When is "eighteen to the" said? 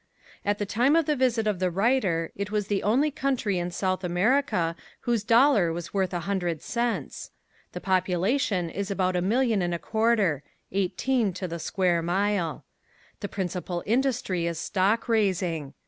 10.71-11.59